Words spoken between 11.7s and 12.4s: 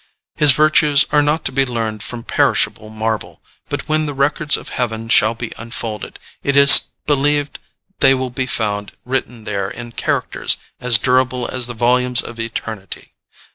volumes of